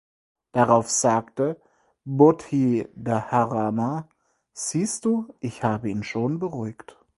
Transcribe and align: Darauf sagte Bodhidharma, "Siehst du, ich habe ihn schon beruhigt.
Darauf 0.53 0.89
sagte 0.89 1.61
Bodhidharma, 2.05 4.09
"Siehst 4.51 5.05
du, 5.05 5.31
ich 5.41 5.63
habe 5.63 5.91
ihn 5.91 6.01
schon 6.03 6.39
beruhigt. 6.39 6.97